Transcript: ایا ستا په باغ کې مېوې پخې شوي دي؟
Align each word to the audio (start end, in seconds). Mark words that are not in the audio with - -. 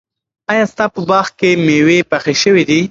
ایا 0.51 0.65
ستا 0.71 0.85
په 0.93 0.99
باغ 1.09 1.27
کې 1.39 1.49
مېوې 1.65 1.99
پخې 2.11 2.33
شوي 2.41 2.63
دي؟ 2.69 2.79